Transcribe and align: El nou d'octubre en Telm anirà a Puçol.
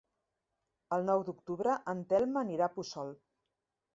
El 0.97 1.05
nou 1.09 1.25
d'octubre 1.27 1.75
en 1.95 2.01
Telm 2.13 2.41
anirà 2.43 2.69
a 2.69 2.73
Puçol. 2.79 3.13